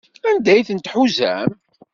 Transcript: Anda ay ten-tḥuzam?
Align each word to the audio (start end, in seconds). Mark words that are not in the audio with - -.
Anda 0.29 0.49
ay 0.53 0.61
ten-tḥuzam? 0.67 1.49